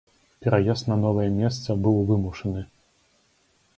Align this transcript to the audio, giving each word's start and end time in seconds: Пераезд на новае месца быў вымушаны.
Пераезд 0.45 0.87
на 0.91 0.95
новае 1.03 1.27
месца 1.41 1.77
быў 1.85 2.01
вымушаны. 2.13 2.61